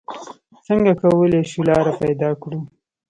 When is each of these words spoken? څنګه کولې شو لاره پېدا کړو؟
څنګه 0.67 0.91
کولې 1.01 1.41
شو 1.49 1.61
لاره 1.69 1.91
پېدا 2.01 2.29
کړو؟ 2.41 2.59